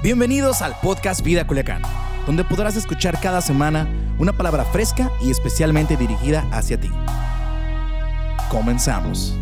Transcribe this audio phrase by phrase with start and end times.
[0.00, 1.82] Bienvenidos al podcast Vida Culiacán,
[2.24, 3.88] donde podrás escuchar cada semana
[4.20, 6.88] una palabra fresca y especialmente dirigida hacia ti.
[8.48, 9.34] Comenzamos.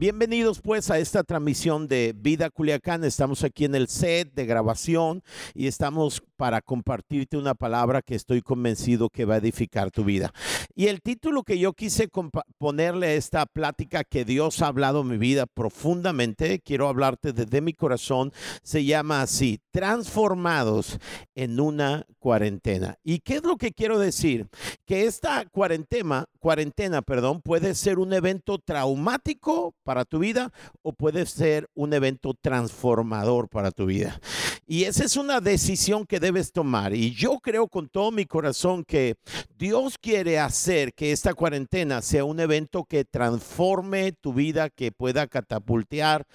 [0.00, 3.04] Bienvenidos pues a esta transmisión de Vida Culiacán.
[3.04, 5.22] Estamos aquí en el set de grabación
[5.52, 10.32] y estamos para compartirte una palabra que estoy convencido que va a edificar tu vida.
[10.74, 12.08] Y el título que yo quise
[12.56, 17.60] ponerle a esta plática que Dios ha hablado en mi vida profundamente, quiero hablarte desde
[17.60, 20.98] mi corazón, se llama así, transformados
[21.34, 22.96] en una cuarentena.
[23.04, 24.48] ¿Y qué es lo que quiero decir?
[24.86, 31.92] Que esta cuarentena, puede ser un evento traumático para tu vida o puede ser un
[31.92, 34.20] evento transformador para tu vida.
[34.66, 36.94] Y esa es una decisión que debes tomar.
[36.94, 39.16] Y yo creo con todo mi corazón que
[39.58, 45.26] Dios quiere hacer que esta cuarentena sea un evento que transforme tu vida, que pueda
[45.26, 46.26] catapultear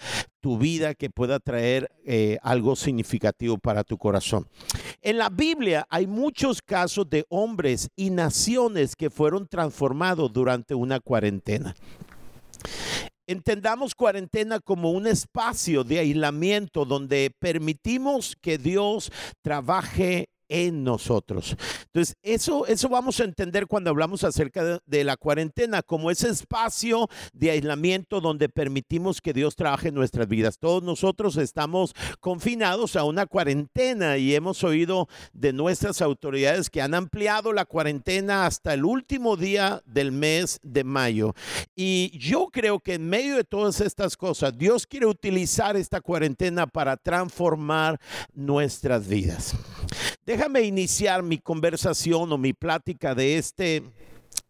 [0.41, 4.47] tu vida, que pueda traer eh, algo significativo para tu corazón.
[5.01, 10.99] En la Biblia hay muchos casos de hombres y naciones que fueron transformados durante una
[10.99, 11.73] cuarentena.
[13.27, 21.55] Entendamos cuarentena como un espacio de aislamiento donde permitimos que Dios trabaje en nosotros.
[21.85, 27.09] Entonces, eso, eso vamos a entender cuando hablamos acerca de, la cuarentena, como ese espacio
[27.33, 30.57] de aislamiento donde permitimos que Dios trabaje en nuestras vidas.
[30.57, 36.93] Todos nosotros estamos confinados a una cuarentena y hemos oído de nuestras autoridades que han
[36.93, 41.33] ampliado la cuarentena hasta el último día del mes de mayo.
[41.75, 46.67] Y yo creo que en medio de todas estas cosas, Dios quiere utilizar esta cuarentena
[46.67, 47.99] para transformar
[48.33, 49.55] nuestras vidas.
[50.25, 53.83] Déjame iniciar mi conversación o mi plática de este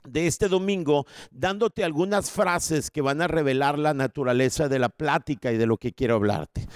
[0.06, 5.52] de este domingo dándote algunas frases que van a revelar la naturaleza de la plática
[5.52, 6.67] y de lo que quiero hablarte.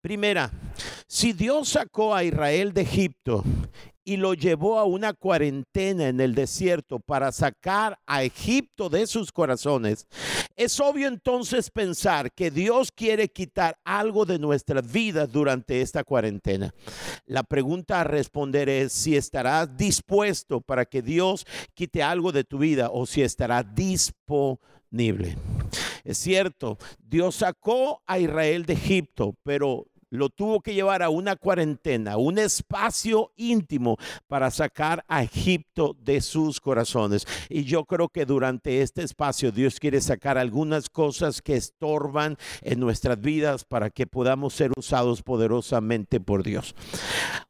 [0.00, 0.50] Primera,
[1.06, 3.44] si Dios sacó a Israel de Egipto
[4.06, 9.32] y lo llevó a una cuarentena en el desierto para sacar a Egipto de sus
[9.32, 10.06] corazones,
[10.54, 16.72] es obvio entonces pensar que Dios quiere quitar algo de nuestras vidas durante esta cuarentena.
[17.26, 21.44] La pregunta a responder es si estarás dispuesto para que Dios
[21.74, 25.36] quite algo de tu vida o si estarás disponible.
[26.04, 31.36] Es cierto, Dios sacó a Israel de Egipto, pero lo tuvo que llevar a una
[31.36, 33.96] cuarentena, un espacio íntimo
[34.26, 37.26] para sacar a Egipto de sus corazones.
[37.48, 42.80] Y yo creo que durante este espacio Dios quiere sacar algunas cosas que estorban en
[42.80, 46.74] nuestras vidas para que podamos ser usados poderosamente por Dios.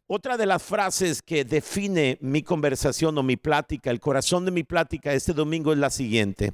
[0.09, 4.63] Otra de las frases que define mi conversación o mi plática, el corazón de mi
[4.63, 6.53] plática este domingo es la siguiente.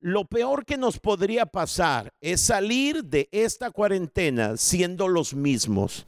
[0.00, 6.06] Lo peor que nos podría pasar es salir de esta cuarentena siendo los mismos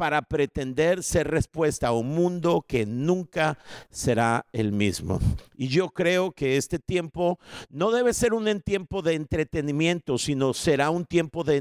[0.00, 3.58] para pretender ser respuesta a un mundo que nunca
[3.90, 5.20] será el mismo.
[5.58, 7.38] Y yo creo que este tiempo
[7.68, 11.60] no debe ser un tiempo de entretenimiento, sino será un tiempo de,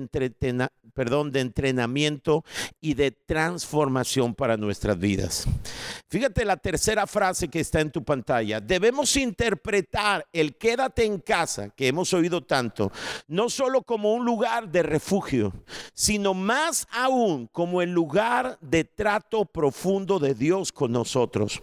[0.93, 2.45] perdón, de entrenamiento
[2.79, 5.45] y de transformación para nuestras vidas.
[6.07, 8.61] Fíjate la tercera frase que está en tu pantalla.
[8.61, 12.89] Debemos interpretar el quédate en casa, que hemos oído tanto,
[13.27, 15.51] no solo como un lugar de refugio,
[15.93, 18.28] sino más aún como el lugar
[18.61, 21.61] de trato profundo de Dios con nosotros,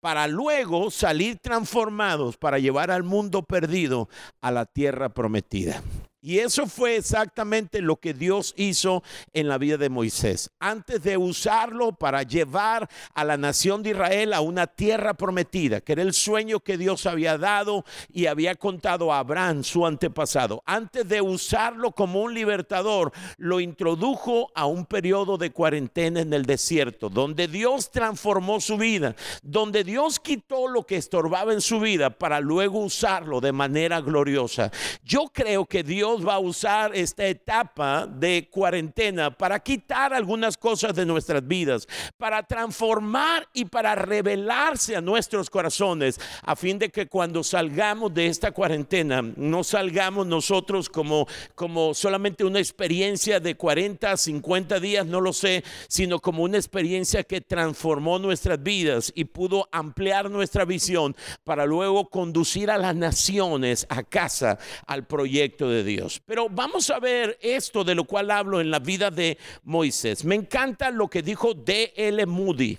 [0.00, 4.08] para luego salir transformados para llevar al mundo perdido
[4.40, 5.82] a la tierra prometida.
[6.22, 10.50] Y eso fue exactamente lo que Dios hizo en la vida de Moisés.
[10.58, 15.92] Antes de usarlo para llevar a la nación de Israel a una tierra prometida, que
[15.92, 20.62] era el sueño que Dios había dado y había contado a Abraham, su antepasado.
[20.66, 26.44] Antes de usarlo como un libertador, lo introdujo a un periodo de cuarentena en el
[26.44, 32.10] desierto, donde Dios transformó su vida, donde Dios quitó lo que estorbaba en su vida
[32.10, 34.70] para luego usarlo de manera gloriosa.
[35.02, 40.94] Yo creo que Dios va a usar esta etapa de cuarentena para quitar algunas cosas
[40.94, 41.86] de nuestras vidas,
[42.18, 48.26] para transformar y para revelarse a nuestros corazones, a fin de que cuando salgamos de
[48.26, 55.20] esta cuarentena, no salgamos nosotros como, como solamente una experiencia de 40, 50 días, no
[55.20, 61.14] lo sé, sino como una experiencia que transformó nuestras vidas y pudo ampliar nuestra visión
[61.44, 65.99] para luego conducir a las naciones a casa al proyecto de Dios.
[66.24, 70.24] Pero vamos a ver esto de lo cual hablo en la vida de Moisés.
[70.24, 72.26] Me encanta lo que dijo D.L.
[72.26, 72.78] Moody.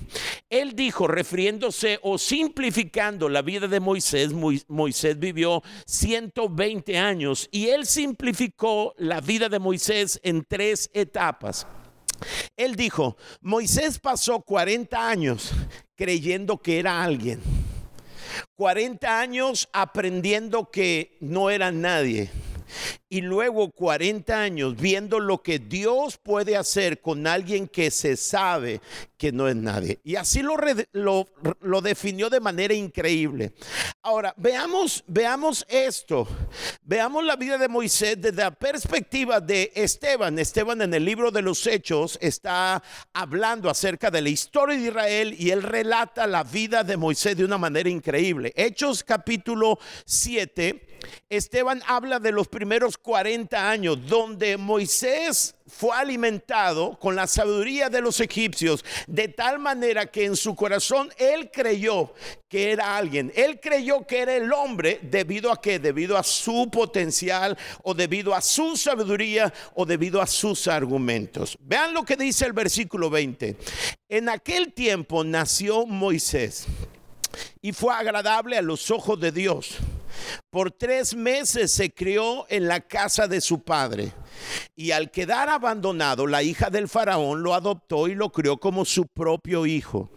[0.50, 4.32] Él dijo, refiriéndose o simplificando la vida de Moisés,
[4.68, 11.68] Moisés vivió 120 años y él simplificó la vida de Moisés en tres etapas.
[12.56, 15.52] Él dijo, Moisés pasó 40 años
[15.96, 17.42] creyendo que era alguien.
[18.56, 22.30] 40 años aprendiendo que no era nadie
[23.12, 28.80] y luego 40 años viendo lo que Dios puede hacer con alguien que se sabe
[29.18, 30.00] que no es nadie.
[30.06, 30.56] Y así lo,
[30.94, 33.52] lo, definió de manera increíble.
[34.02, 36.26] Ahora, veamos, veamos esto.
[36.84, 40.40] Veamos la vida de Moisés desde la perspectiva de Esteban.
[40.40, 42.82] Esteban en el libro de los Hechos está
[43.12, 47.44] hablando acerca de la historia de Israel y él relata la vida de Moisés de
[47.44, 48.54] una manera increíble.
[48.56, 50.88] Hechos capítulo 7
[51.30, 58.02] Esteban habla de los primeros 40 años donde Moisés fue alimentado con la sabiduría de
[58.02, 62.14] los egipcios, de tal manera que en su corazón él creyó
[62.48, 63.32] que era alguien.
[63.36, 68.36] Él creyó que era el hombre debido a que, debido a su potencial o debido
[68.36, 71.58] a su sabiduría o debido a sus argumentos.
[71.62, 73.56] Vean lo que dice el versículo 20.
[74.10, 76.66] En aquel tiempo nació Moisés
[77.62, 79.78] y fue agradable a los ojos de Dios
[80.50, 84.14] por tres meses se crió en la casa de su padre
[84.76, 89.08] y al quedar abandonado, la hija del faraón lo adoptó y lo crió como su
[89.08, 90.10] propio hijo.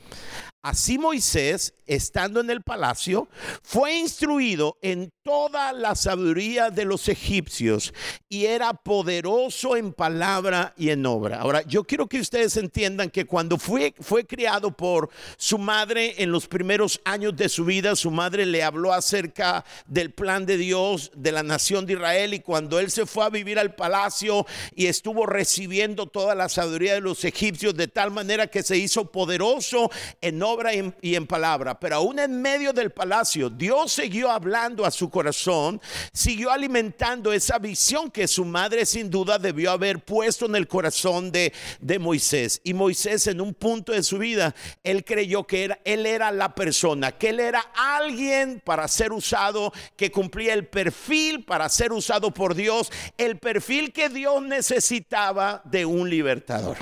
[0.63, 3.29] Así Moisés, estando en el palacio,
[3.63, 7.95] fue instruido en toda la sabiduría de los egipcios
[8.29, 11.41] y era poderoso en palabra y en obra.
[11.41, 16.31] Ahora, yo quiero que ustedes entiendan que cuando fue, fue criado por su madre en
[16.31, 21.11] los primeros años de su vida, su madre le habló acerca del plan de Dios,
[21.15, 24.45] de la nación de Israel, y cuando él se fue a vivir al palacio
[24.75, 29.11] y estuvo recibiendo toda la sabiduría de los egipcios de tal manera que se hizo
[29.11, 34.85] poderoso en obra, y en palabra, pero aún en medio del palacio, Dios siguió hablando
[34.85, 35.81] a su corazón,
[36.13, 41.31] siguió alimentando esa visión que su madre sin duda debió haber puesto en el corazón
[41.31, 42.61] de, de Moisés.
[42.65, 47.13] Y Moisés en un punto de su vida, él creyó que él era la persona,
[47.13, 52.57] que él era alguien para ser usado, que cumplía el perfil para ser usado por
[52.57, 56.79] Dios, el perfil que Dios necesitaba de un libertador.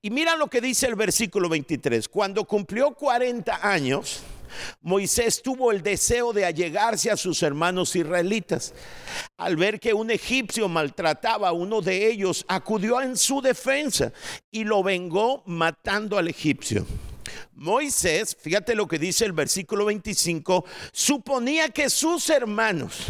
[0.00, 2.08] Y mira lo que dice el versículo 23.
[2.08, 4.22] Cuando cumplió 40 años,
[4.80, 8.74] Moisés tuvo el deseo de allegarse a sus hermanos israelitas.
[9.36, 14.12] Al ver que un egipcio maltrataba a uno de ellos, acudió en su defensa
[14.50, 16.86] y lo vengó matando al egipcio.
[17.54, 23.06] Moisés, fíjate lo que dice el versículo 25, suponía que sus hermanos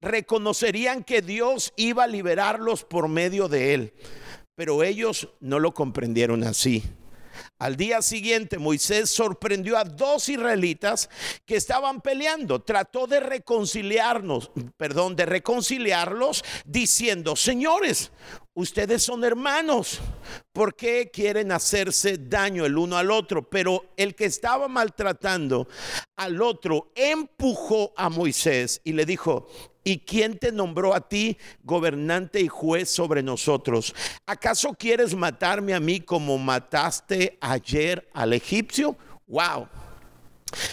[0.00, 3.94] reconocerían que Dios iba a liberarlos por medio de él.
[4.56, 6.84] Pero ellos no lo comprendieron así.
[7.58, 11.08] Al día siguiente Moisés sorprendió a dos israelitas
[11.46, 12.62] que estaban peleando.
[12.62, 18.10] Trató de reconciliarnos, perdón, de reconciliarlos diciendo, señores,
[18.54, 20.00] ustedes son hermanos,
[20.52, 23.48] ¿por qué quieren hacerse daño el uno al otro?
[23.48, 25.68] Pero el que estaba maltratando
[26.16, 29.48] al otro empujó a Moisés y le dijo,
[29.84, 33.94] ¿Y quién te nombró a ti gobernante y juez sobre nosotros?
[34.26, 38.96] ¿Acaso quieres matarme a mí como mataste ayer al egipcio?
[39.26, 39.68] Wow.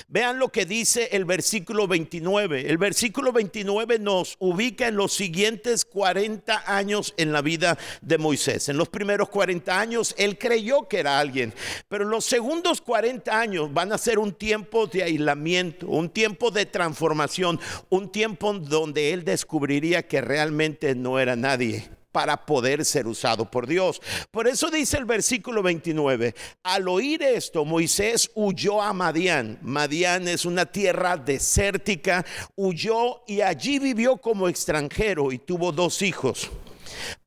[0.08, 2.70] Vean lo que dice el versículo 29.
[2.70, 8.70] El versículo 29 nos ubica en los siguientes 40 años en la vida de Moisés.
[8.70, 11.54] En los primeros 40 años él creyó que era alguien,
[11.88, 16.52] pero en los segundos 40 años van a ser un tiempo de aislamiento, un tiempo
[16.52, 17.60] de transformación,
[17.90, 23.68] un tiempo donde él descubriría que realmente no era nadie para poder ser usado por
[23.68, 24.02] Dios.
[24.32, 29.60] Por eso dice el versículo 29, al oír esto, Moisés huyó a Madián.
[29.62, 32.26] Madián es una tierra desértica,
[32.56, 36.52] huyó y allí vivió como extranjero y tuvo dos hijos.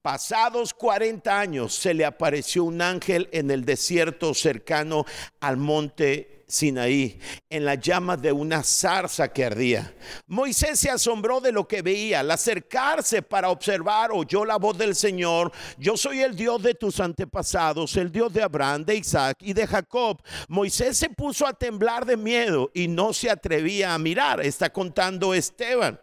[0.03, 5.07] Pasados 40 años se le apareció un ángel en el desierto cercano
[5.41, 7.19] al monte Sinaí,
[7.51, 9.93] en la llama de una zarza que ardía.
[10.27, 12.21] Moisés se asombró de lo que veía.
[12.21, 15.51] Al acercarse para observar, oyó la voz del Señor.
[15.79, 19.67] Yo soy el Dios de tus antepasados, el Dios de Abraham, de Isaac y de
[19.67, 20.23] Jacob.
[20.49, 24.41] Moisés se puso a temblar de miedo y no se atrevía a mirar.
[24.41, 25.99] Está contando Esteban.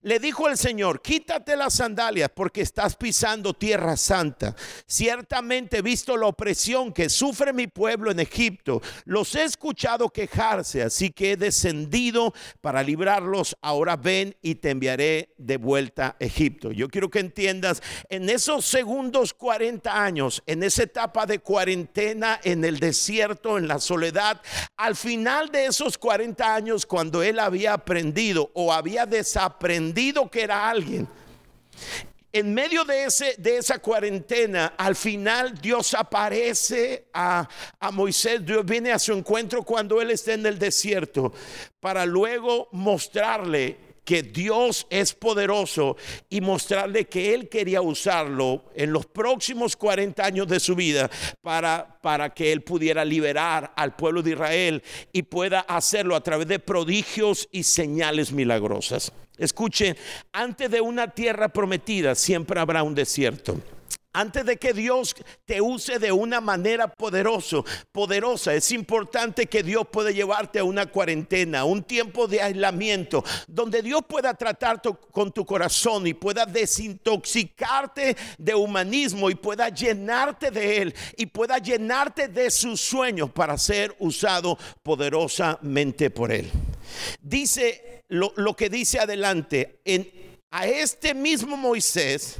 [0.00, 4.56] Le dijo el Señor, quítate las sandalias porque estás pisando tierra santa.
[4.86, 8.80] Ciertamente he visto la opresión que sufre mi pueblo en Egipto.
[9.04, 13.56] Los he escuchado quejarse, así que he descendido para librarlos.
[13.60, 16.72] Ahora ven y te enviaré de vuelta a Egipto.
[16.72, 22.64] Yo quiero que entiendas, en esos segundos 40 años, en esa etapa de cuarentena en
[22.64, 24.40] el desierto, en la soledad,
[24.76, 30.70] al final de esos 40 años, cuando él había aprendido o había desaprendido que era
[30.70, 31.08] alguien,
[32.32, 38.64] en medio de, ese, de esa cuarentena, al final Dios aparece a, a, Moisés, Dios
[38.64, 41.32] viene a su encuentro cuando él está en el desierto,
[41.80, 45.96] para luego mostrarle que Dios es poderoso
[46.28, 51.08] y mostrarle que Él quería usarlo en los próximos 40 años de su vida
[51.42, 54.82] para, para que Él pudiera liberar al pueblo de Israel
[55.12, 59.12] y pueda hacerlo a través de prodigios y señales milagrosas.
[59.40, 59.96] Escuche,
[60.32, 63.56] antes de una tierra prometida siempre habrá un desierto.
[64.12, 65.14] Antes de que Dios
[65.46, 70.86] te use de una manera poderoso, poderosa, es importante que Dios pueda llevarte a una
[70.86, 78.16] cuarentena, un tiempo de aislamiento, donde Dios pueda tratar con tu corazón y pueda desintoxicarte
[78.36, 83.94] de humanismo y pueda llenarte de Él y pueda llenarte de sus sueños para ser
[84.00, 86.50] usado poderosamente por Él.
[87.20, 90.10] Dice lo, lo que dice adelante, en,
[90.50, 92.38] a este mismo Moisés,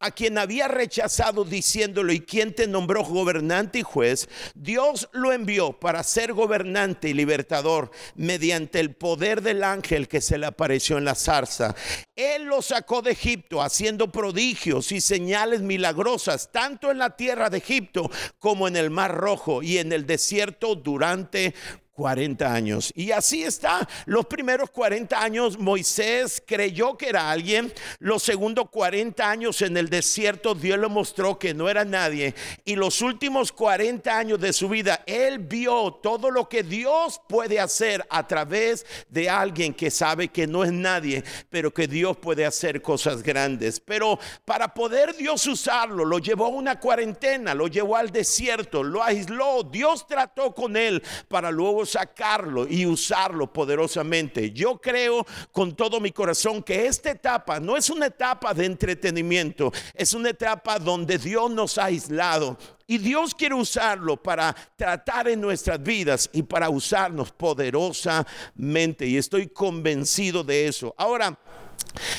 [0.00, 4.28] a quien había rechazado diciéndolo, ¿y quién te nombró gobernante y juez?
[4.54, 10.38] Dios lo envió para ser gobernante y libertador mediante el poder del ángel que se
[10.38, 11.74] le apareció en la zarza.
[12.14, 17.58] Él lo sacó de Egipto haciendo prodigios y señales milagrosas, tanto en la tierra de
[17.58, 21.54] Egipto como en el mar rojo y en el desierto durante
[21.98, 22.92] 40 años.
[22.94, 23.88] Y así está.
[24.06, 27.72] Los primeros 40 años Moisés creyó que era alguien.
[27.98, 32.36] Los segundos 40 años en el desierto Dios le mostró que no era nadie.
[32.64, 37.58] Y los últimos 40 años de su vida él vio todo lo que Dios puede
[37.58, 42.46] hacer a través de alguien que sabe que no es nadie, pero que Dios puede
[42.46, 43.80] hacer cosas grandes.
[43.80, 49.02] Pero para poder Dios usarlo, lo llevó a una cuarentena, lo llevó al desierto, lo
[49.02, 49.64] aisló.
[49.64, 54.52] Dios trató con él para luego sacarlo y usarlo poderosamente.
[54.52, 59.72] Yo creo con todo mi corazón que esta etapa no es una etapa de entretenimiento,
[59.94, 62.56] es una etapa donde Dios nos ha aislado.
[62.90, 69.06] Y Dios quiere usarlo para tratar en nuestras vidas y para usarnos poderosamente.
[69.06, 70.94] Y estoy convencido de eso.
[70.96, 71.38] Ahora,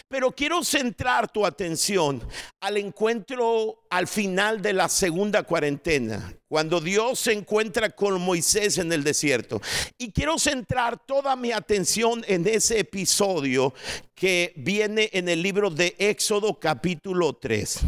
[0.07, 2.21] pero quiero centrar tu atención
[2.59, 8.91] al encuentro al final de la segunda cuarentena, cuando Dios se encuentra con Moisés en
[8.91, 9.61] el desierto.
[9.97, 13.73] Y quiero centrar toda mi atención en ese episodio
[14.19, 17.79] que viene en el libro de Éxodo capítulo 3.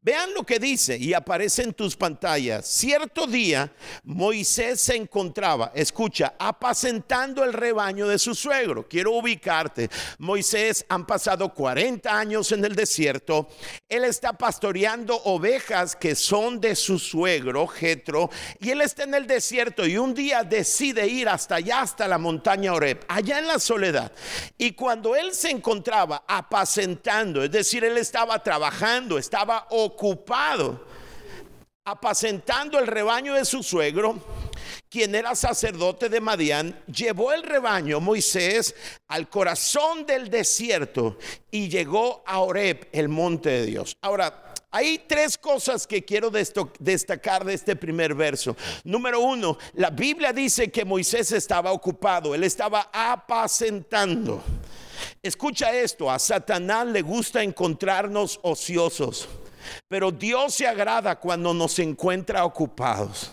[0.00, 2.68] Vean lo que dice y aparece en tus pantallas.
[2.68, 3.72] Cierto día
[4.04, 8.86] Moisés se encontraba, escucha, apacentando el rebaño de su suegro.
[8.86, 9.90] Quiero ubicarte.
[10.18, 13.48] Moisés han pasado 40 años en el desierto.
[13.88, 17.66] Él está pastoreando ovejas que son de su suegro,
[18.60, 22.18] Y él está en el desierto y un día decide ir hasta allá, hasta la
[22.18, 24.12] montaña Oreb, allá en la soledad.
[24.58, 30.86] Y cuando él se encontraba apacentando, es decir, él estaba trabajando, estaba ocupado,
[31.84, 34.18] apacentando el rebaño de su suegro,
[34.88, 38.74] quien era sacerdote de Madián, llevó el rebaño Moisés
[39.08, 41.18] al corazón del desierto
[41.50, 43.96] y llegó a Oreb, el monte de Dios.
[44.02, 48.56] Ahora, hay tres cosas que quiero destacar de este primer verso.
[48.84, 54.42] Número uno, la Biblia dice que Moisés estaba ocupado, él estaba apacentando.
[55.22, 59.28] Escucha esto, a Satanás le gusta encontrarnos ociosos,
[59.88, 63.30] pero Dios se agrada cuando nos encuentra ocupados.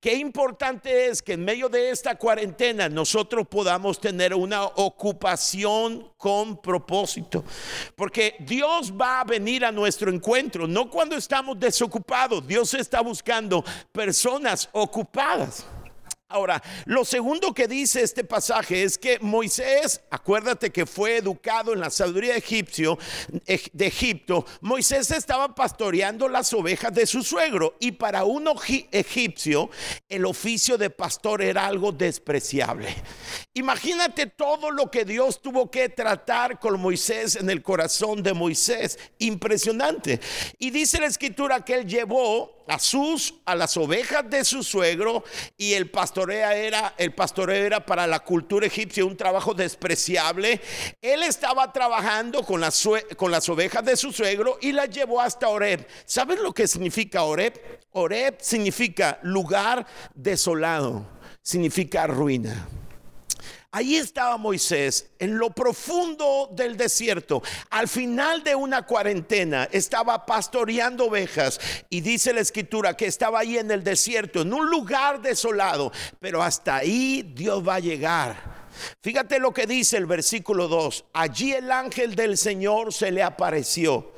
[0.00, 6.60] Qué importante es que en medio de esta cuarentena nosotros podamos tener una ocupación con
[6.60, 7.44] propósito.
[7.94, 12.46] Porque Dios va a venir a nuestro encuentro, no cuando estamos desocupados.
[12.46, 15.64] Dios está buscando personas ocupadas.
[16.30, 21.80] Ahora, lo segundo que dice este pasaje es que Moisés, acuérdate que fue educado en
[21.80, 22.98] la sabiduría egipcio,
[23.72, 28.46] de Egipto, Moisés estaba pastoreando las ovejas de su suegro y para un
[28.92, 29.70] egipcio
[30.06, 32.94] el oficio de pastor era algo despreciable.
[33.58, 38.96] Imagínate todo lo que Dios tuvo que tratar con Moisés en el corazón de Moisés,
[39.18, 40.20] impresionante.
[40.60, 45.24] Y dice la escritura que él llevó a sus a las ovejas de su suegro
[45.56, 50.60] y el pastoreo era el pastoreo era para la cultura egipcia un trabajo despreciable.
[51.02, 55.48] Él estaba trabajando con las con las ovejas de su suegro y las llevó hasta
[55.48, 55.84] Oreb.
[56.06, 57.60] ¿Sabes lo que significa Oreb?
[57.90, 59.84] Oreb significa lugar
[60.14, 62.68] desolado significa ruina.
[63.70, 67.42] Ahí estaba Moisés en lo profundo del desierto.
[67.68, 71.60] Al final de una cuarentena estaba pastoreando ovejas
[71.90, 75.92] y dice la escritura que estaba ahí en el desierto, en un lugar desolado.
[76.18, 78.68] Pero hasta ahí Dios va a llegar.
[79.02, 81.04] Fíjate lo que dice el versículo 2.
[81.12, 84.17] Allí el ángel del Señor se le apareció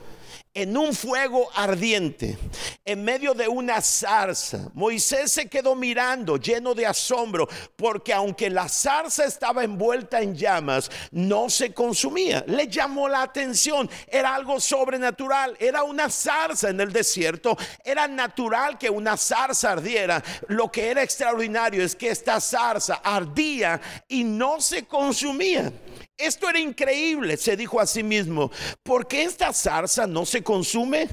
[0.52, 2.36] en un fuego ardiente,
[2.84, 4.68] en medio de una zarza.
[4.74, 10.90] Moisés se quedó mirando lleno de asombro, porque aunque la zarza estaba envuelta en llamas,
[11.12, 12.44] no se consumía.
[12.48, 18.76] Le llamó la atención, era algo sobrenatural, era una zarza en el desierto, era natural
[18.76, 20.22] que una zarza ardiera.
[20.48, 25.72] Lo que era extraordinario es que esta zarza ardía y no se consumía.
[26.20, 28.50] Esto era increíble, se dijo a sí mismo.
[28.82, 31.08] ¿Por qué esta zarza no se consume?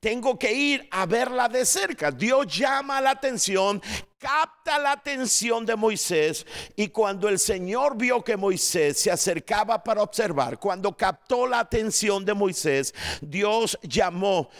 [0.00, 2.10] Tengo que ir a verla de cerca.
[2.10, 3.80] Dios llama la atención,
[4.18, 10.02] capta la atención de Moisés y cuando el Señor vio que Moisés se acercaba para
[10.02, 14.50] observar, cuando captó la atención de Moisés, Dios llamó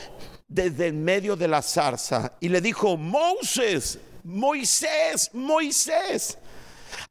[0.46, 6.38] desde el medio de la zarza y le dijo, Moisés, Moisés, Moisés.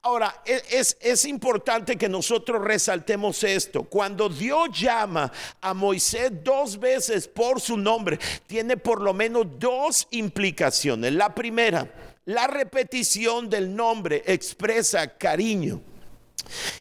[0.02, 3.84] Ahora, e, es, es, importante que nosotros resaltemos esto.
[3.84, 10.08] Cuando Dios llama a Moisés dos veces por su nombre, tiene por lo menos dos
[10.12, 11.14] implicaciones.
[11.14, 11.90] La primera,
[12.26, 15.82] la repetición del nombre expresa cariño.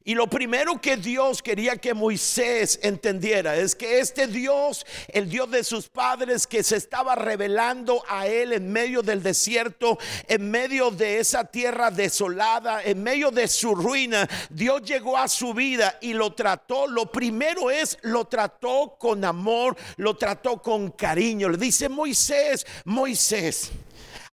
[0.04, 5.50] Y lo primero que Dios quería que Moisés entendiera es que este Dios, el Dios
[5.50, 9.98] de sus padres que se estaba revelando a él en medio del desierto,
[10.28, 15.52] en medio de esa tierra desolada, en medio de su ruina, Dios llegó a su
[15.54, 16.86] vida y lo trató.
[16.86, 21.48] Lo primero es, lo trató con amor, lo trató con cariño.
[21.48, 23.72] Le dice Moisés, Moisés.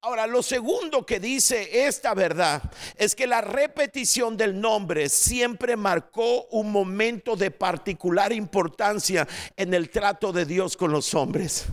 [0.03, 2.63] Ahora, lo segundo que dice esta verdad
[2.95, 9.91] es que la repetición del nombre siempre marcó un momento de particular importancia en el
[9.91, 11.65] trato de Dios con los hombres.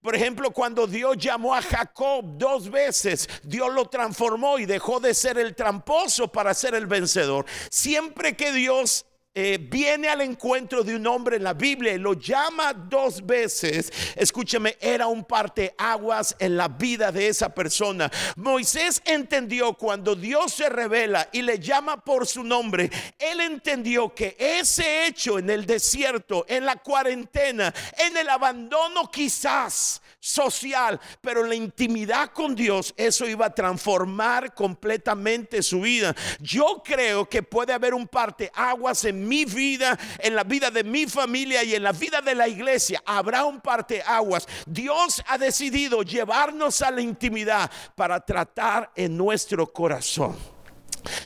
[0.00, 5.12] Por ejemplo, cuando Dios llamó a Jacob dos veces, Dios lo transformó y dejó de
[5.12, 7.44] ser el tramposo para ser el vencedor.
[7.68, 12.72] Siempre que Dios eh, viene al encuentro de un hombre en la Biblia lo llama
[12.72, 18.10] dos veces, escúcheme, era un parte aguas en la vida de esa persona.
[18.36, 24.36] Moisés entendió cuando Dios se revela y le llama por su nombre, él entendió que
[24.38, 31.54] ese hecho en el desierto, en la cuarentena, en el abandono quizás social, pero la
[31.54, 36.16] intimidad con Dios, eso iba a transformar completamente su vida.
[36.40, 40.82] Yo creo que puede haber un parte aguas en mi vida, en la vida de
[40.82, 43.02] mi familia y en la vida de la iglesia.
[43.04, 44.48] Habrá un parte aguas.
[44.64, 50.36] Dios ha decidido llevarnos a la intimidad para tratar en nuestro corazón.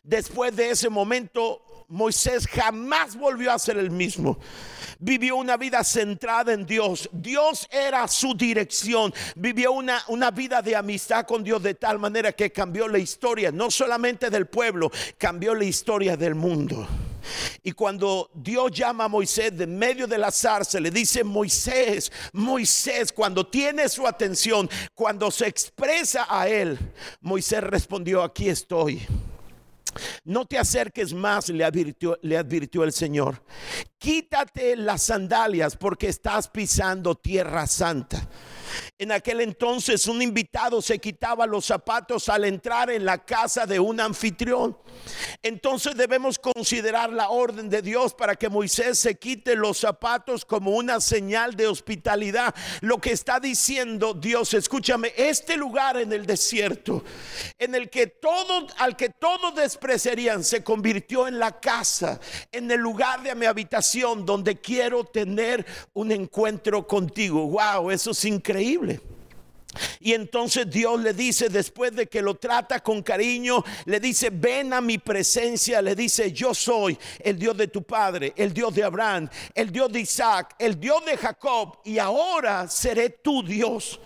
[0.02, 4.38] Después de ese momento, Moisés jamás volvió a ser el mismo.
[4.98, 7.08] Vivió una vida centrada en Dios.
[7.12, 9.14] Dios era su dirección.
[9.36, 13.50] Vivió una, una vida de amistad con Dios de tal manera que cambió la historia,
[13.50, 16.86] no solamente del pueblo, cambió la historia del mundo.
[17.62, 23.12] Y cuando Dios llama a Moisés de medio de la zarza, le dice Moisés, Moisés,
[23.12, 26.78] cuando tiene su atención, cuando se expresa a él,
[27.20, 29.06] Moisés respondió, aquí estoy.
[30.24, 32.18] No te acerques más, le advirtió,
[32.84, 33.42] el Señor.
[33.98, 38.28] Quítate las sandalias porque estás pisando tierra santa.
[39.00, 43.78] En aquel entonces un invitado se quitaba los zapatos al entrar en la casa de
[43.78, 44.76] un anfitrión.
[45.40, 50.72] Entonces debemos considerar la orden de Dios para que Moisés se quite los zapatos como
[50.72, 52.52] una señal de hospitalidad.
[52.80, 57.04] Lo que está diciendo Dios, escúchame, este lugar en el desierto,
[57.56, 62.18] en el que todo, al que todos despreciarían, se convirtió en la casa,
[62.50, 67.46] en el lugar de mi habitación donde quiero tener un encuentro contigo.
[67.46, 68.87] Wow, eso es increíble.
[70.00, 74.72] Y entonces Dios le dice, después de que lo trata con cariño, le dice, ven
[74.72, 78.84] a mi presencia, le dice, yo soy el Dios de tu padre, el Dios de
[78.84, 84.00] Abraham, el Dios de Isaac, el Dios de Jacob, y ahora seré tu Dios.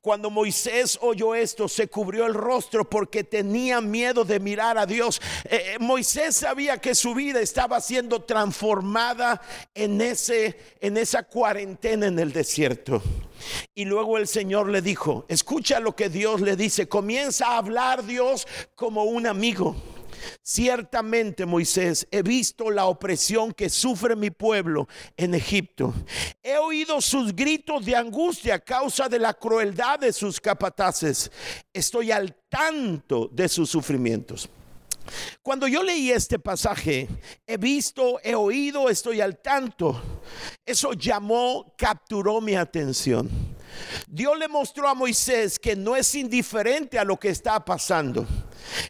[0.00, 5.20] Cuando Moisés oyó esto, se cubrió el rostro porque tenía miedo de mirar a Dios.
[5.44, 9.40] Eh, eh, Moisés sabía que su vida estaba siendo transformada
[9.74, 13.02] en, ese, en esa cuarentena en el desierto.
[13.74, 18.04] Y luego el Señor le dijo, escucha lo que Dios le dice, comienza a hablar
[18.04, 19.76] Dios como un amigo.
[20.42, 25.94] Ciertamente, Moisés, he visto la opresión que sufre mi pueblo en Egipto.
[26.42, 31.30] He oído sus gritos de angustia a causa de la crueldad de sus capataces.
[31.72, 34.48] Estoy al tanto de sus sufrimientos.
[35.42, 37.08] Cuando yo leí este pasaje,
[37.46, 40.00] he visto, he oído, estoy al tanto.
[40.64, 43.28] Eso llamó, capturó mi atención.
[44.06, 48.26] Dios le mostró a Moisés que no es indiferente a lo que está pasando.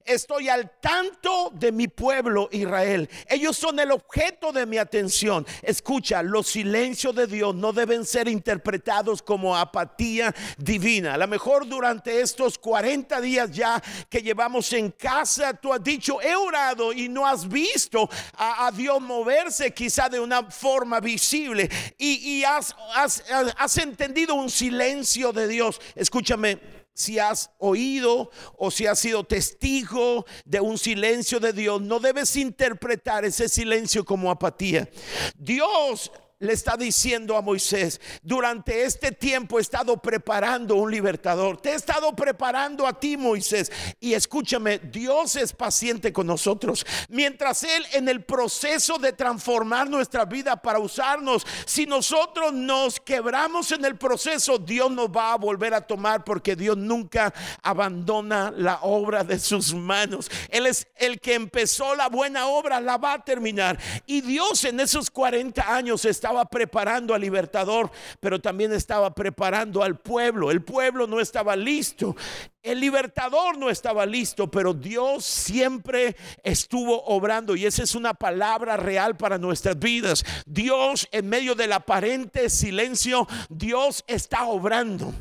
[0.05, 3.09] Estoy al tanto de mi pueblo Israel.
[3.29, 5.47] Ellos son el objeto de mi atención.
[5.63, 11.15] Escucha, los silencios de Dios no deben ser interpretados como apatía divina.
[11.15, 16.21] A lo mejor durante estos 40 días ya que llevamos en casa, tú has dicho,
[16.21, 22.45] he orado y no has visto a, Dios moverse quizá de una forma visible y,
[22.45, 25.81] has, has entendido un silencio de Dios.
[25.95, 31.99] Escúchame si has oído o si has sido testigo de un silencio de Dios, no
[31.99, 34.89] debes interpretar ese silencio como apatía.
[35.37, 41.71] Dios le está diciendo a Moisés, durante este tiempo he estado preparando un libertador, te
[41.71, 43.71] he estado preparando a ti Moisés.
[44.01, 46.87] Y escúchame, Dios es paciente con nosotros.
[47.11, 53.71] Mientras Él en el proceso de transformar nuestra vida para usarnos, si nosotros nos quebramos
[53.73, 58.81] en el proceso, Dios nos va a volver a tomar porque Dios nunca abandona la
[58.81, 60.31] obra de sus manos.
[60.49, 63.79] Él es el que empezó la buena obra, la va a terminar.
[64.07, 67.91] Y Dios en esos 40 años está estaba preparando al libertador,
[68.21, 70.53] pero también estaba preparando al pueblo.
[70.53, 72.15] El pueblo no estaba listo.
[72.63, 76.15] El libertador no estaba listo, pero Dios siempre
[76.45, 80.25] estuvo obrando y esa es una palabra real para nuestras vidas.
[80.47, 85.13] Dios en medio del aparente silencio, Dios está obrando.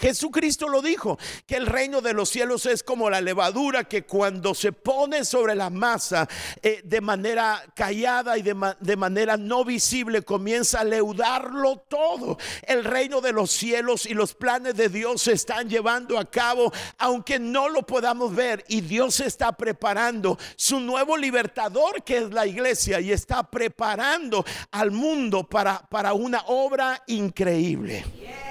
[0.00, 4.54] Jesucristo lo dijo, que el reino de los cielos es como la levadura que cuando
[4.54, 6.26] se pone sobre la masa
[6.62, 12.38] eh, de manera callada y de, de manera no visible comienza a leudarlo todo.
[12.62, 16.72] El reino de los cielos y los planes de Dios se están llevando a cabo,
[16.96, 18.64] aunque no lo podamos ver.
[18.68, 24.90] Y Dios está preparando su nuevo libertador que es la iglesia y está preparando al
[24.90, 28.49] mundo para, para una obra increíble.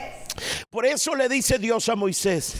[0.70, 2.56] Por eso le dice Dios a Moisés,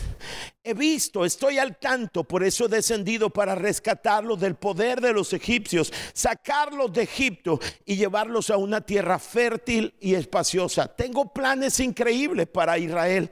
[0.64, 5.34] he visto, estoy al tanto, por eso he descendido para rescatarlos del poder de los
[5.34, 10.88] egipcios, sacarlos de Egipto y llevarlos a una tierra fértil y espaciosa.
[10.88, 13.32] Tengo planes increíbles para Israel.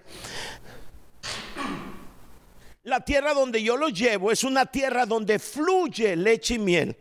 [2.88, 6.96] La tierra donde yo los llevo es una tierra donde fluye leche y miel.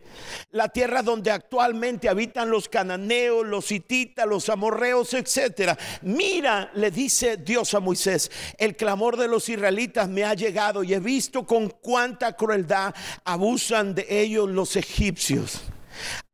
[0.51, 5.77] La tierra donde actualmente habitan los cananeos, los hititas, los amorreos, etcétera.
[6.01, 10.93] Mira, le dice Dios a Moisés, el clamor de los israelitas me ha llegado y
[10.93, 15.61] he visto con cuánta crueldad abusan de ellos los egipcios.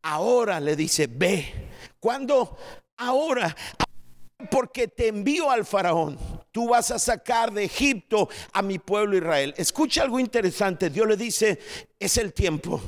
[0.01, 1.69] Ahora le dice, ve.
[1.99, 2.57] Cuando
[2.97, 3.55] ahora
[4.49, 6.42] porque te envío al faraón.
[6.53, 9.55] Tú vas a sacar de Egipto a mi pueblo Israel.
[9.57, 10.91] Escucha algo interesante.
[10.91, 11.59] Dios le dice,
[11.99, 12.79] es el tiempo.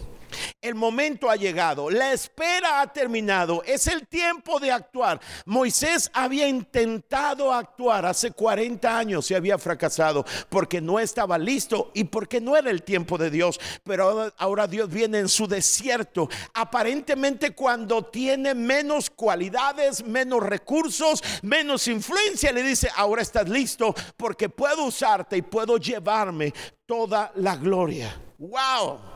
[0.62, 5.19] El momento ha llegado, la espera ha terminado, es el tiempo de actuar.
[5.45, 12.06] Moisés había intentado actuar hace 40 años y había fracasado porque no estaba listo y
[12.06, 13.60] porque no era el tiempo de Dios.
[13.84, 21.88] Pero ahora Dios viene en su desierto, aparentemente cuando tiene menos cualidades, menos recursos, menos
[21.88, 26.54] influencia, le dice, ahora estás listo porque puedo usarte y puedo llevarme
[26.86, 28.15] toda la gloria.
[28.38, 29.14] Wow.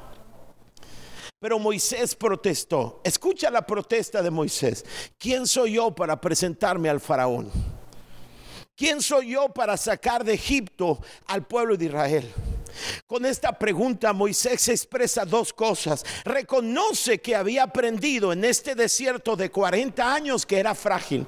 [1.40, 3.02] Pero Moisés protestó.
[3.04, 4.84] Escucha la protesta de Moisés.
[5.18, 7.50] ¿Quién soy yo para presentarme al faraón?
[8.76, 12.34] ¿Quién soy yo para sacar de Egipto al pueblo de Israel?
[13.08, 16.06] Con esta pregunta Moisés expresa dos cosas.
[16.26, 21.26] Reconoce que había aprendido en este desierto de 40 años que era frágil.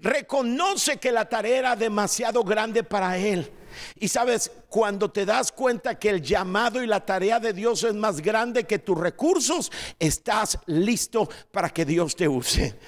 [0.00, 3.50] Reconoce que la tarea era demasiado grande para él.
[3.98, 7.92] Y sabes, cuando te das cuenta que el llamado y la tarea de Dios es
[7.92, 12.78] más grande que tus recursos, estás listo para que Dios te use.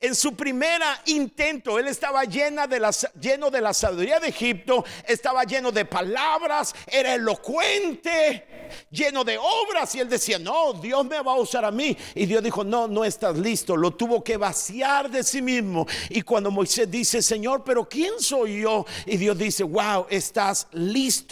[0.00, 5.84] En su primera intento, él estaba lleno de la sabiduría de Egipto, estaba lleno de
[5.84, 8.46] palabras, era elocuente,
[8.92, 9.96] lleno de obras.
[9.96, 11.96] Y él decía, no, Dios me va a usar a mí.
[12.14, 13.76] Y Dios dijo, no, no estás listo.
[13.76, 15.88] Lo tuvo que vaciar de sí mismo.
[16.08, 18.86] Y cuando Moisés dice, Señor, pero ¿quién soy yo?
[19.06, 21.31] Y Dios dice, wow, estás listo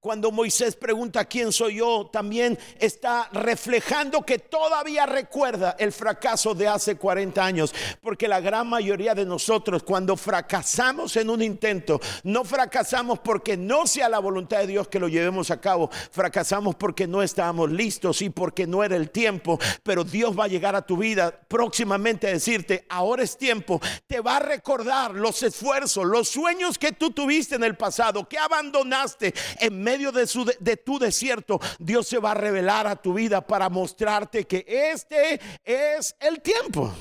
[0.00, 6.68] cuando Moisés pregunta quién soy yo, también está reflejando que todavía recuerda el fracaso de
[6.68, 12.44] hace 40 años, porque la gran mayoría de nosotros cuando fracasamos en un intento, no
[12.44, 17.08] fracasamos porque no sea la voluntad de Dios que lo llevemos a cabo, fracasamos porque
[17.08, 20.86] no estábamos listos y porque no era el tiempo, pero Dios va a llegar a
[20.86, 26.28] tu vida próximamente a decirte, ahora es tiempo, te va a recordar los esfuerzos, los
[26.28, 30.98] sueños que tú tuviste en el pasado, que abandonaste en medio de, su, de tu
[30.98, 36.40] desierto, Dios se va a revelar a tu vida para mostrarte que este es el
[36.40, 36.92] tiempo.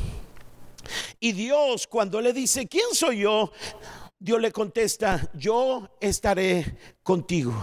[1.19, 3.51] Y Dios cuando le dice, ¿quién soy yo?
[4.19, 7.53] Dios le contesta, yo estaré contigo.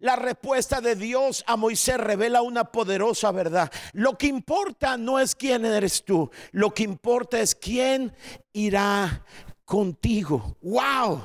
[0.00, 3.70] La respuesta de Dios a Moisés revela una poderosa verdad.
[3.92, 8.12] Lo que importa no es quién eres tú, lo que importa es quién
[8.52, 9.24] irá
[9.64, 10.56] contigo.
[10.62, 11.22] ¡Wow!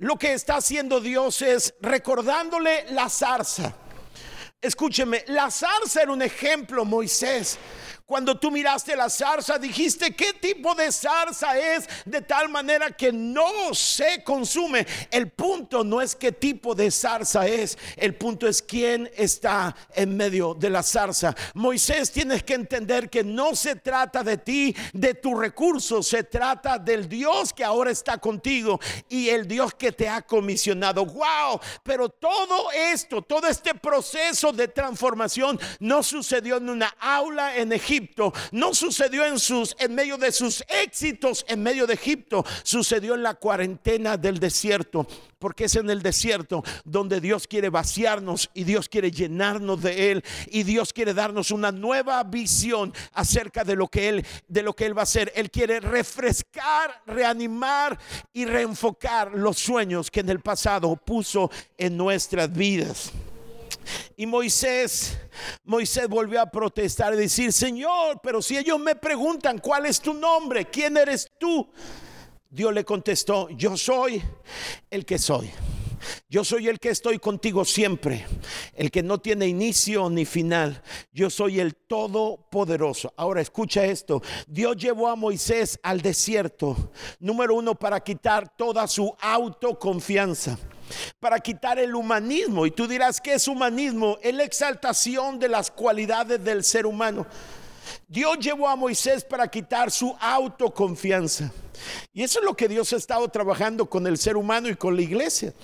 [0.00, 3.74] Lo que está haciendo Dios es recordándole la zarza.
[4.58, 7.58] Escúcheme, la zarza era un ejemplo, Moisés.
[8.10, 11.88] Cuando tú miraste la zarza, dijiste, ¿qué tipo de zarza es?
[12.04, 14.84] De tal manera que no se consume.
[15.12, 20.16] El punto no es qué tipo de zarza es, el punto es quién está en
[20.16, 21.36] medio de la zarza.
[21.54, 26.80] Moisés, tienes que entender que no se trata de ti, de tu recurso, se trata
[26.80, 31.06] del Dios que ahora está contigo y el Dios que te ha comisionado.
[31.06, 31.60] ¡Wow!
[31.84, 37.99] Pero todo esto, todo este proceso de transformación no sucedió en una aula en Egipto
[38.52, 43.22] no sucedió en sus en medio de sus éxitos en medio de Egipto, sucedió en
[43.22, 45.06] la cuarentena del desierto,
[45.38, 50.24] porque es en el desierto donde Dios quiere vaciarnos y Dios quiere llenarnos de él
[50.48, 54.86] y Dios quiere darnos una nueva visión acerca de lo que él de lo que
[54.86, 55.32] él va a hacer.
[55.34, 57.98] Él quiere refrescar, reanimar
[58.32, 63.12] y reenfocar los sueños que en el pasado puso en nuestras vidas.
[64.20, 65.18] Y Moisés,
[65.64, 70.12] Moisés volvió a protestar y decir, Señor, pero si ellos me preguntan, ¿cuál es tu
[70.12, 70.66] nombre?
[70.66, 71.72] ¿Quién eres tú?
[72.50, 74.22] Dios le contestó, yo soy
[74.90, 75.50] el que soy.
[76.28, 78.26] Yo soy el que estoy contigo siempre,
[78.74, 80.82] el que no tiene inicio ni final.
[81.12, 83.12] Yo soy el todopoderoso.
[83.16, 84.22] Ahora escucha esto.
[84.46, 90.58] Dios llevó a Moisés al desierto, número uno, para quitar toda su autoconfianza
[91.20, 92.66] para quitar el humanismo.
[92.66, 94.18] Y tú dirás, ¿qué es humanismo?
[94.22, 97.26] Es la exaltación de las cualidades del ser humano.
[98.08, 101.52] Dios llevó a Moisés para quitar su autoconfianza.
[102.12, 104.96] Y eso es lo que Dios ha estado trabajando con el ser humano y con
[104.96, 105.54] la iglesia.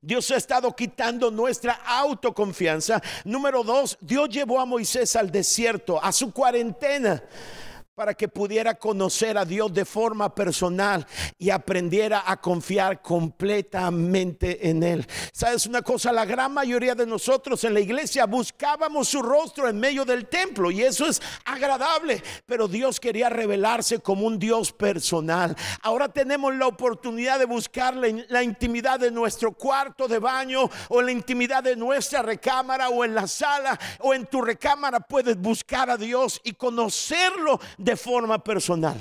[0.00, 3.02] Dios ha estado quitando nuestra autoconfianza.
[3.24, 7.22] Número dos, Dios llevó a Moisés al desierto, a su cuarentena
[7.96, 11.06] para que pudiera conocer a Dios de forma personal
[11.38, 15.06] y aprendiera a confiar completamente en Él.
[15.32, 16.12] ¿Sabes una cosa?
[16.12, 20.70] La gran mayoría de nosotros en la iglesia buscábamos su rostro en medio del templo
[20.70, 25.56] y eso es agradable, pero Dios quería revelarse como un Dios personal.
[25.80, 31.06] Ahora tenemos la oportunidad de buscar la, intimidad de nuestro cuarto de baño o en
[31.06, 35.88] la intimidad de nuestra recámara o en la sala o en tu recámara puedes buscar
[35.88, 39.00] a Dios y conocerlo de forma personal.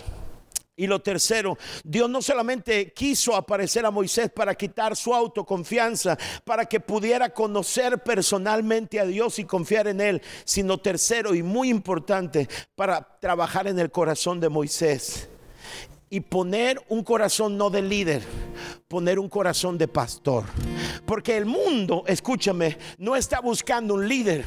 [0.77, 6.65] Y lo tercero, Dios no solamente quiso aparecer a Moisés para quitar su autoconfianza, para
[6.65, 12.47] que pudiera conocer personalmente a Dios y confiar en Él, sino tercero y muy importante,
[12.75, 15.29] para trabajar en el corazón de Moisés
[16.11, 18.21] y poner un corazón no de líder,
[18.87, 20.43] poner un corazón de pastor.
[21.07, 24.45] Porque el mundo, escúchame, no está buscando un líder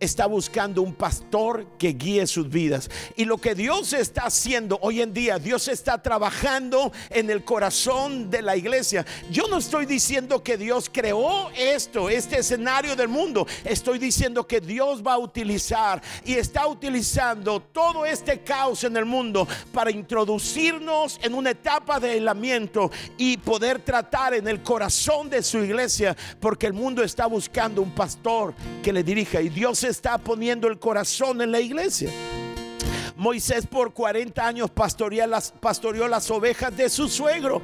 [0.00, 2.90] está buscando un pastor que guíe sus vidas.
[3.16, 8.28] Y lo que Dios está haciendo hoy en día, Dios está trabajando en el corazón
[8.30, 9.06] de la iglesia.
[9.30, 13.46] Yo no estoy diciendo que Dios creó esto, este escenario del mundo.
[13.64, 19.04] Estoy diciendo que Dios va a utilizar y está utilizando todo este caos en el
[19.04, 25.42] mundo para introducirnos en una etapa de aislamiento y poder tratar en el corazón de
[25.42, 30.18] su iglesia, porque el mundo está buscando un pastor que le dirija y Dios está
[30.18, 32.10] poniendo el corazón en la iglesia.
[33.16, 37.62] Moisés por 40 años pastoreó las, pastoreó las ovejas de su suegro.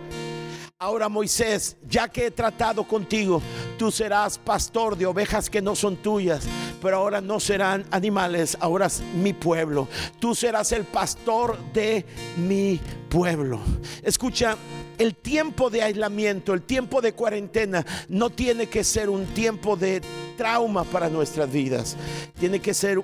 [0.79, 3.43] Ahora Moisés, ya que he tratado contigo,
[3.79, 6.47] tú serás pastor de ovejas que no son tuyas,
[6.81, 9.89] pero ahora no serán animales, ahora es mi pueblo.
[10.19, 12.07] Tú serás el pastor de
[12.39, 12.81] mi
[13.11, 13.61] pueblo.
[14.03, 14.57] Escucha,
[14.97, 20.01] el tiempo de aislamiento, el tiempo de cuarentena, no tiene que ser un tiempo de
[20.39, 21.99] trauma para nuestras vidas.
[22.39, 22.99] Tiene que ser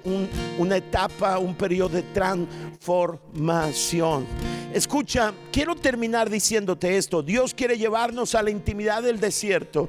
[0.58, 4.26] una etapa, un periodo de transformación.
[4.72, 7.22] Escucha, quiero terminar diciéndote esto.
[7.22, 9.88] Dios quiere llevarnos a la intimidad del desierto.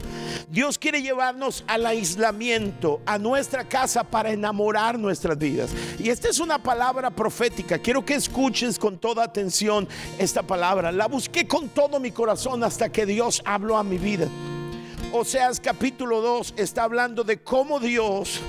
[0.49, 5.71] Dios quiere llevarnos al aislamiento, a nuestra casa para enamorar nuestras vidas.
[5.99, 7.79] Y esta es una palabra profética.
[7.79, 10.91] Quiero que escuches con toda atención esta palabra.
[10.91, 14.27] La busqué con todo mi corazón hasta que Dios habló a mi vida.
[15.11, 18.41] Oseas capítulo 2 está hablando de cómo Dios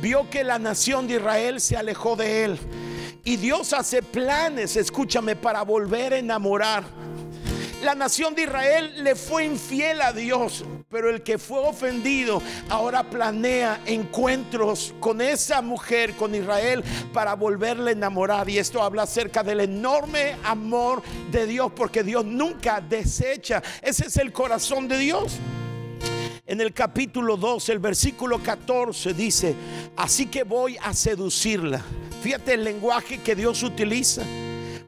[0.00, 2.58] vio que la nación de Israel se alejó de él.
[3.24, 6.84] Y Dios hace planes, escúchame, para volver a enamorar.
[7.82, 10.64] La nación de Israel le fue infiel a Dios.
[10.88, 17.90] Pero el que fue ofendido ahora planea encuentros con esa mujer, con Israel, para volverle
[17.90, 18.48] a enamorar.
[18.48, 23.62] Y esto habla acerca del enorme amor de Dios, porque Dios nunca desecha.
[23.82, 25.38] Ese es el corazón de Dios.
[26.46, 29.54] En el capítulo 2, el versículo 14 dice,
[29.96, 31.82] así que voy a seducirla.
[32.22, 34.22] Fíjate el lenguaje que Dios utiliza.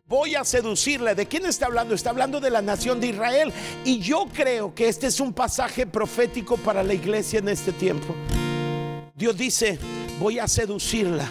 [0.08, 1.14] Voy a seducirla.
[1.14, 1.94] ¿De quién está hablando?
[1.94, 3.52] Está hablando de la nación de Israel.
[3.84, 8.14] Y yo creo que este es un pasaje profético para la iglesia en este tiempo.
[9.14, 9.78] Dios dice,
[10.18, 11.28] voy a seducirla.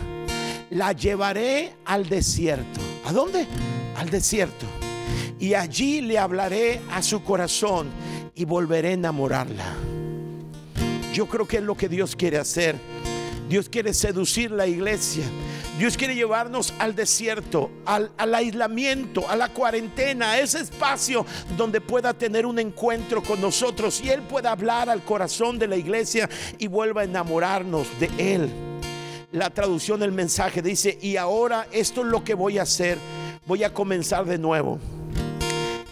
[0.69, 2.79] La llevaré al desierto.
[3.05, 3.47] ¿A dónde?
[3.95, 4.67] Al desierto.
[5.39, 7.87] Y allí le hablaré a su corazón
[8.35, 9.75] y volveré a enamorarla.
[11.13, 12.75] Yo creo que es lo que Dios quiere hacer.
[13.49, 15.23] Dios quiere seducir la iglesia.
[15.77, 22.13] Dios quiere llevarnos al desierto, al, aislamiento, a la cuarentena, a ese espacio donde pueda
[22.13, 26.67] tener un encuentro con nosotros y Él pueda hablar al corazón de la iglesia y
[26.67, 28.49] vuelva a enamorarnos de Él.
[29.31, 32.97] La traducción del mensaje dice, y ahora esto es lo que voy a hacer,
[33.45, 34.79] voy a comenzar de nuevo.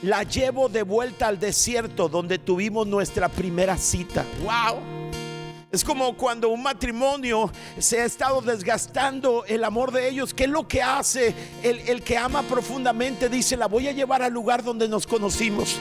[0.01, 4.25] La llevo de vuelta al desierto donde tuvimos nuestra primera cita.
[4.43, 4.94] ¡Wow!
[5.71, 10.33] Es como cuando un matrimonio se ha estado desgastando el amor de ellos.
[10.33, 13.29] ¿Qué es lo que hace el, el que ama profundamente?
[13.29, 15.77] Dice, la voy a llevar al lugar donde nos conocimos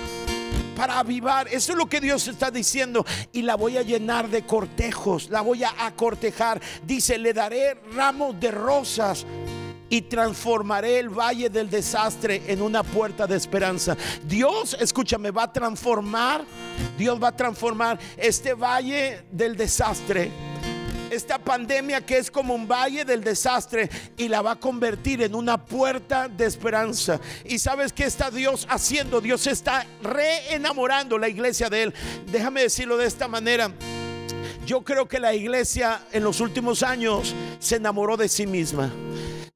[0.76, 1.48] para avivar.
[1.48, 3.04] Eso es lo que Dios está diciendo.
[3.32, 6.60] Y la voy a llenar de cortejos, la voy a cortejar.
[6.84, 9.26] Dice, le daré ramos de rosas
[9.88, 13.96] y transformaré el valle del desastre en una puerta de esperanza.
[14.26, 16.44] Dios, escúchame, va a transformar,
[16.98, 20.30] Dios va a transformar este valle del desastre
[21.14, 25.34] esta pandemia que es como un valle del desastre y la va a convertir en
[25.34, 27.20] una puerta de esperanza.
[27.44, 31.94] Y sabes que está Dios haciendo, Dios está reenamorando la iglesia de él.
[32.30, 33.70] Déjame decirlo de esta manera.
[34.66, 38.90] Yo creo que la iglesia en los últimos años se enamoró de sí misma.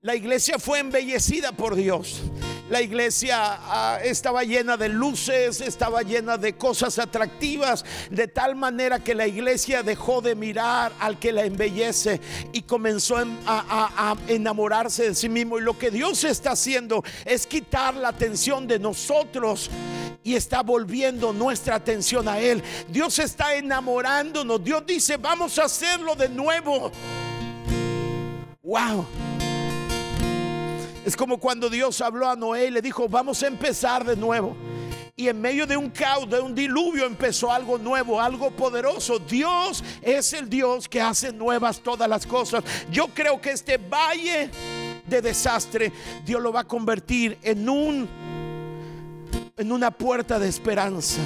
[0.02, 2.20] La iglesia fue embellecida por Dios.
[2.68, 9.02] La iglesia ah, estaba llena de luces, estaba llena de cosas atractivas, de tal manera
[9.02, 12.20] que la iglesia dejó de mirar al que la embellece
[12.52, 15.58] y comenzó a, a enamorarse de sí mismo.
[15.58, 19.70] Y lo que Dios está haciendo es quitar la atención de nosotros
[20.28, 22.62] y está volviendo nuestra atención a Él.
[22.90, 24.62] Dios está enamorándonos.
[24.62, 26.92] Dios dice, vamos a hacerlo de nuevo.
[28.62, 29.06] Wow.
[31.06, 34.54] Es como cuando Dios habló a Noé y le dijo, vamos a empezar de nuevo.
[35.16, 39.18] Y en medio de un caos, de un diluvio, empezó algo nuevo, algo poderoso.
[39.18, 42.62] Dios es el Dios que hace nuevas todas las cosas.
[42.90, 44.50] Yo creo que este valle
[45.06, 45.90] de desastre,
[46.26, 48.27] Dios lo va a convertir en un
[49.58, 51.20] en una puerta de esperanza.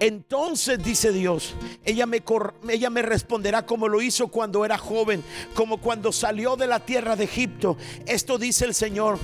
[0.00, 2.22] Entonces dice Dios, ella me,
[2.68, 5.22] ella me responderá como lo hizo cuando era joven,
[5.54, 7.76] como cuando salió de la tierra de Egipto.
[8.06, 9.18] Esto dice el Señor,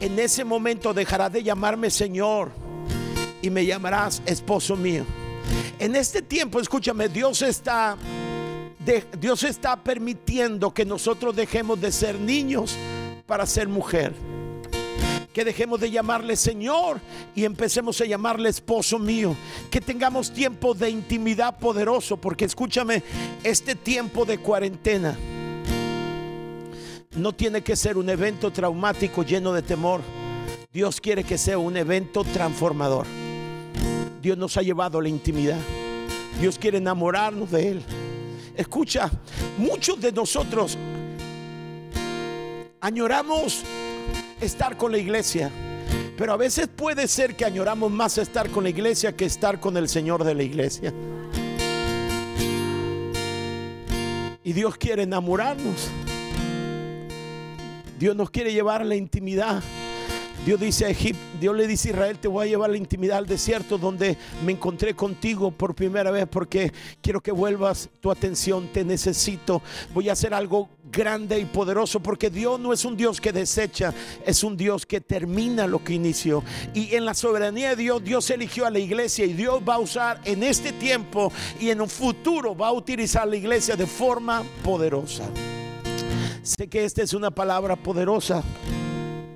[0.00, 2.52] en ese momento dejará de llamarme Señor
[3.40, 5.04] y me llamarás esposo mío.
[5.78, 7.96] En este tiempo, escúchame, Dios está,
[9.18, 12.76] Dios está permitiendo que nosotros dejemos de ser niños
[13.26, 14.12] para ser mujer
[15.34, 17.00] que dejemos de llamarle Señor
[17.34, 19.36] y empecemos a llamarle esposo mío,
[19.68, 23.02] que tengamos tiempo de intimidad poderoso, porque escúchame,
[23.42, 25.18] este tiempo de cuarentena
[27.16, 30.02] no tiene que ser un evento traumático lleno de temor.
[30.72, 33.06] Dios quiere que sea un evento transformador.
[34.22, 35.58] Dios nos ha llevado a la intimidad.
[36.40, 37.82] Dios quiere enamorarnos de Él.
[38.56, 39.10] Escucha,
[39.58, 40.78] muchos de nosotros
[42.80, 43.64] añoramos
[44.44, 45.50] estar con la iglesia.
[46.16, 49.76] Pero a veces puede ser que añoramos más estar con la iglesia que estar con
[49.76, 50.92] el Señor de la iglesia.
[54.44, 55.88] Y Dios quiere enamorarnos.
[57.98, 59.62] Dios nos quiere llevar a la intimidad.
[60.44, 62.76] Dios dice a Egipto, Dios le dice a Israel, te voy a llevar a la
[62.76, 68.10] intimidad al desierto donde me encontré contigo por primera vez porque quiero que vuelvas tu
[68.10, 69.62] atención, te necesito.
[69.94, 73.92] Voy a hacer algo grande y poderoso porque Dios no es un Dios que desecha,
[74.24, 76.42] es un Dios que termina lo que inició.
[76.72, 79.78] Y en la soberanía de Dios, Dios eligió a la iglesia y Dios va a
[79.78, 84.42] usar en este tiempo y en un futuro va a utilizar la iglesia de forma
[84.62, 85.24] poderosa.
[86.42, 88.42] Sé que esta es una palabra poderosa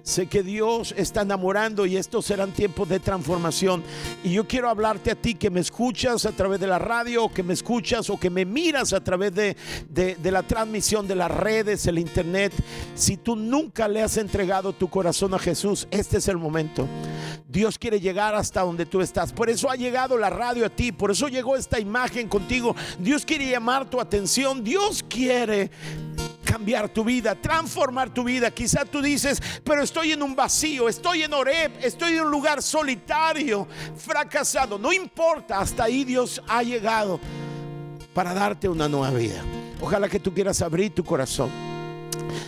[0.03, 3.83] Sé que Dios está enamorando y estos serán tiempos de transformación.
[4.25, 7.33] Y yo quiero hablarte a ti que me escuchas a través de la radio, o
[7.33, 9.57] que me escuchas o que me miras a través de,
[9.89, 12.53] de, la transmisión de las redes, el internet.
[12.95, 16.87] Si tú nunca le has entregado tu corazón a Jesús, este es el momento.
[17.49, 19.33] Dios quiere llegar hasta donde tú estás.
[19.33, 20.93] Por eso ha llegado la radio a ti.
[20.93, 22.77] Por eso llegó esta imagen contigo.
[22.99, 24.63] Dios quiere llamar tu atención.
[24.63, 25.71] Dios quiere
[26.49, 28.51] cambiar tu vida, transformar tu vida.
[28.51, 32.63] Quizá tú dices, pero estoy en un vacío, estoy en Oreb, estoy en un lugar
[32.63, 33.69] solitario,
[33.99, 34.79] fracasado.
[34.79, 37.21] No importa, hasta ahí Dios ha llegado
[38.15, 39.43] para darte una nueva vida.
[39.79, 41.51] Ojalá que tú quieras abrir tu corazón.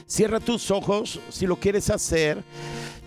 [0.06, 2.42] Cierra tus ojos si lo quieres hacer.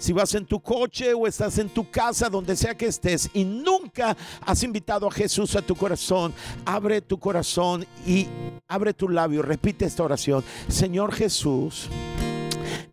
[0.04, 3.46] Si vas en tu coche o estás en tu casa, donde sea que estés, y
[3.46, 6.34] nunca has invitado a Jesús a tu corazón,
[6.66, 8.28] abre tu corazón y
[8.68, 9.42] abre tu labio.
[9.42, 10.44] Repite esta oración.
[10.68, 11.88] Señor Jesús,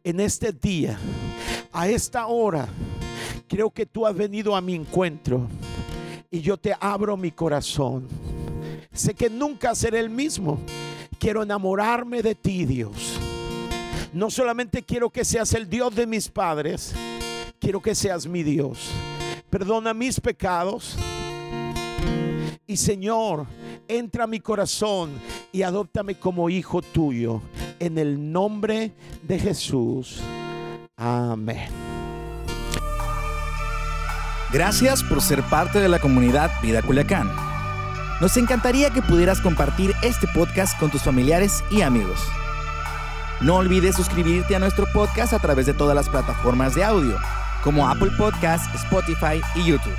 [0.04, 1.00] en este día,
[1.72, 2.68] a esta hora,
[3.48, 5.48] creo que tú has venido a mi encuentro
[6.30, 8.06] y yo te abro mi corazón.
[8.92, 10.61] Sé que nunca seré el mismo.
[11.18, 13.19] Quiero enamorarme de ti, Dios.
[14.12, 16.92] No solamente quiero que seas el Dios de mis padres,
[17.61, 18.90] quiero que seas mi Dios.
[19.48, 20.96] Perdona mis pecados.
[22.66, 23.46] Y Señor,
[23.86, 25.11] entra a mi corazón
[25.52, 27.40] y adóptame como hijo tuyo.
[27.78, 28.92] En el nombre
[29.22, 30.20] de Jesús.
[30.96, 31.68] Amén.
[34.52, 37.30] Gracias por ser parte de la comunidad Vida Culiacán.
[38.20, 42.20] Nos encantaría que pudieras compartir este podcast con tus familiares y amigos.
[43.41, 47.16] No olvides suscribirte a nuestro podcast a través de todas las plataformas de audio,
[47.64, 49.97] como Apple Podcast, Spotify y YouTube.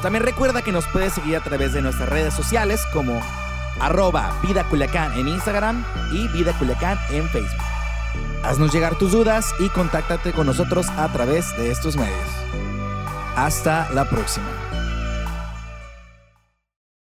[0.00, 3.20] También recuerda que nos puedes seguir a través de nuestras redes sociales como
[3.80, 7.62] arroba Vida Culiacán en Instagram y Vida Culiacán en Facebook.
[8.42, 12.28] Haznos llegar tus dudas y contáctate con nosotros a través de estos medios.
[13.36, 14.69] Hasta la próxima.